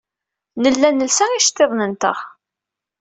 Nella 0.61 0.89
nelsa 0.91 1.25
iceḍḍiḍen-nteɣ. 1.39 2.17